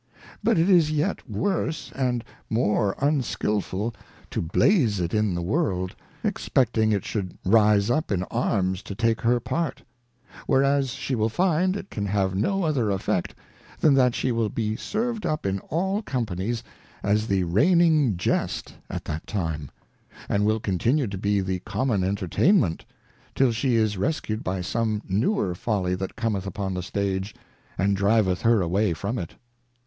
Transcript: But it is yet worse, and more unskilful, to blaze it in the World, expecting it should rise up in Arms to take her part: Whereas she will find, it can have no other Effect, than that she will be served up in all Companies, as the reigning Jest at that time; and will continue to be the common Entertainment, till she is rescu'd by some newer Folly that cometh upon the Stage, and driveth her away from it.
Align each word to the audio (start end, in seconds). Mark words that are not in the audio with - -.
But 0.43 0.57
it 0.57 0.67
is 0.67 0.89
yet 0.89 1.29
worse, 1.29 1.91
and 1.95 2.23
more 2.49 2.95
unskilful, 2.97 3.93
to 4.31 4.41
blaze 4.41 4.99
it 4.99 5.13
in 5.13 5.35
the 5.35 5.43
World, 5.43 5.95
expecting 6.23 6.91
it 6.91 7.05
should 7.05 7.37
rise 7.45 7.91
up 7.91 8.11
in 8.11 8.23
Arms 8.31 8.81
to 8.81 8.95
take 8.95 9.21
her 9.21 9.39
part: 9.39 9.83
Whereas 10.47 10.89
she 10.89 11.13
will 11.13 11.29
find, 11.29 11.75
it 11.77 11.91
can 11.91 12.07
have 12.07 12.33
no 12.33 12.63
other 12.63 12.89
Effect, 12.89 13.35
than 13.79 13.93
that 13.93 14.15
she 14.15 14.31
will 14.31 14.49
be 14.49 14.75
served 14.75 15.23
up 15.27 15.45
in 15.45 15.59
all 15.69 16.01
Companies, 16.01 16.63
as 17.03 17.27
the 17.27 17.43
reigning 17.43 18.17
Jest 18.17 18.73
at 18.89 19.05
that 19.05 19.27
time; 19.27 19.69
and 20.27 20.43
will 20.47 20.59
continue 20.59 21.05
to 21.05 21.17
be 21.19 21.41
the 21.41 21.59
common 21.59 22.03
Entertainment, 22.03 22.85
till 23.35 23.51
she 23.51 23.75
is 23.75 23.97
rescu'd 23.97 24.43
by 24.43 24.61
some 24.61 25.03
newer 25.07 25.53
Folly 25.53 25.93
that 25.93 26.15
cometh 26.15 26.47
upon 26.47 26.73
the 26.73 26.81
Stage, 26.81 27.35
and 27.77 27.95
driveth 27.95 28.41
her 28.41 28.61
away 28.63 28.93
from 28.95 29.19
it. 29.19 29.35